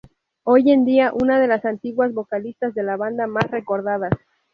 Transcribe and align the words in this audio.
Hoy 0.41 0.71
en 0.71 0.83
día 0.83 1.09
es 1.09 1.13
una 1.21 1.39
de 1.39 1.45
las 1.47 1.63
antiguas 1.63 2.11
vocalistas 2.11 2.73
de 2.73 2.81
la 2.81 2.97
banda 2.97 3.27
más 3.27 3.51
recordadas. 3.51 4.11